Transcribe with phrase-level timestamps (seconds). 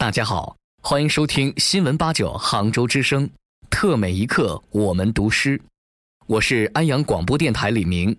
[0.00, 3.28] 大家好，欢迎收听新闻八九杭州之声
[3.68, 5.60] 特每一刻，我们读诗。
[6.26, 8.16] 我是安阳广播电台李明。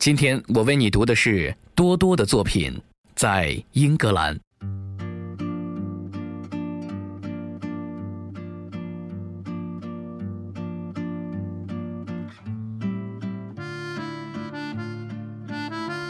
[0.00, 2.82] 今天我为你读的是多多的作品，
[3.14, 4.36] 在英格兰。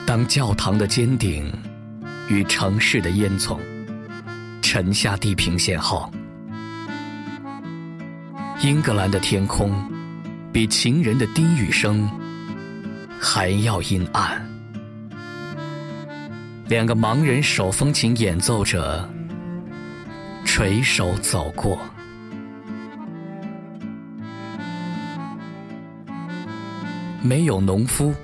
[0.07, 1.53] 当教堂的尖顶
[2.31, 3.59] 与城市的烟囱。
[4.77, 6.13] 沉下地平线后，
[8.61, 9.73] 英格兰的天空
[10.53, 12.07] 比情人的低语声
[13.19, 14.47] 还要阴暗。
[16.69, 19.09] 两个盲人手风琴演奏者，
[20.45, 21.79] 垂手走过。
[27.23, 28.15] 没有农夫，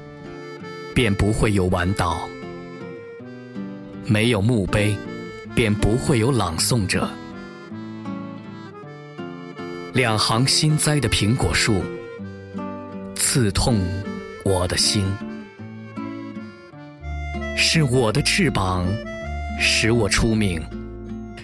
[0.94, 2.28] 便不会有晚岛；
[4.04, 4.94] 没有墓碑。
[5.54, 7.08] 便不会有朗诵者。
[9.92, 11.82] 两行新栽的苹果树，
[13.14, 13.78] 刺痛
[14.44, 15.04] 我的心。
[17.56, 18.86] 是我的翅膀
[19.60, 20.62] 使我出名，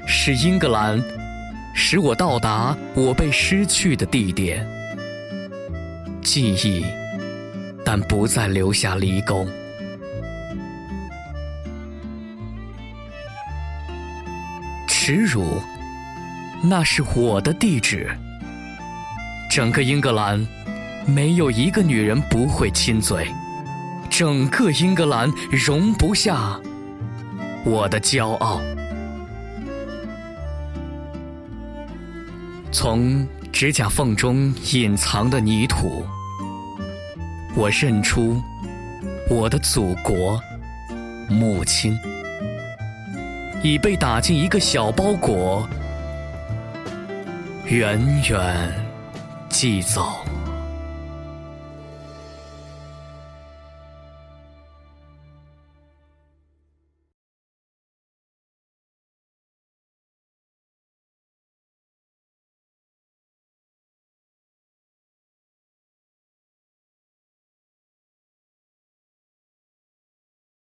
[0.06, 1.02] 是英格兰
[1.74, 4.66] 使我到达我被失去的地点。
[6.22, 6.84] 记忆，
[7.84, 9.46] 但不再留下离沟。
[15.08, 15.62] 耻辱，
[16.62, 18.10] 那是我的地址。
[19.50, 20.46] 整个英格兰，
[21.06, 23.26] 没有一个女人不会亲嘴。
[24.10, 26.60] 整个英格兰容不下
[27.64, 28.60] 我的骄傲。
[32.70, 36.04] 从指甲缝中隐藏的泥土，
[37.56, 38.42] 我认出
[39.30, 40.38] 我的祖国，
[41.30, 41.98] 母亲。
[43.62, 45.68] 已被打进一个小包裹，
[47.64, 48.72] 远远
[49.48, 50.24] 寄走。